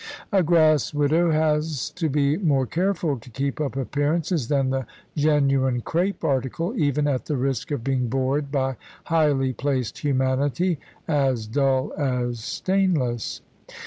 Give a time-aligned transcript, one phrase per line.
[0.31, 5.81] A grass widow has to be more careful to keep up appearances than the genuine
[5.81, 11.93] crape article, even at the risk of being bored by highly placed humanity, as dull
[11.99, 13.41] as stainless.